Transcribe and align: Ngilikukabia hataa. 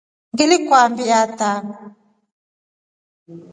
Ngilikukabia 0.33 1.17
hataa. 1.21 1.61